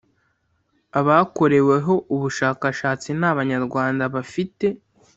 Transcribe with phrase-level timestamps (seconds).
[0.99, 4.65] abakoreweho ubushakashatsi ni abanyarwanda bafite